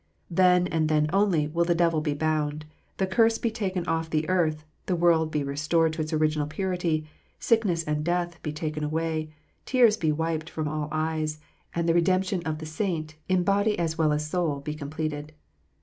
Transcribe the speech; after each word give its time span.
Then, 0.31 0.65
and 0.65 0.89
then 0.89 1.11
only, 1.13 1.47
will 1.47 1.63
the 1.63 1.75
devil 1.75 2.01
be 2.01 2.15
bound, 2.15 2.65
the 2.97 3.05
curse 3.05 3.37
be 3.37 3.51
taken 3.51 3.85
off 3.85 4.09
the 4.09 4.27
earth, 4.29 4.65
the 4.87 4.95
world 4.95 5.29
be 5.29 5.43
restored 5.43 5.93
to 5.93 6.01
its 6.01 6.11
original 6.11 6.47
purity, 6.47 7.07
sickness 7.37 7.83
and 7.83 8.03
death 8.03 8.41
be 8.41 8.51
taken 8.51 8.83
away, 8.83 9.31
tears 9.63 9.97
be 9.97 10.11
wiped 10.11 10.49
from 10.49 10.67
all 10.67 10.89
eyes, 10.91 11.37
and 11.75 11.87
the 11.87 11.93
redemption 11.93 12.41
of 12.47 12.57
the 12.57 12.65
saint, 12.65 13.13
in 13.29 13.43
body 13.43 13.77
as 13.77 13.95
well 13.95 14.11
as 14.11 14.27
soul, 14.27 14.59
be 14.59 14.73
completed. 14.73 15.33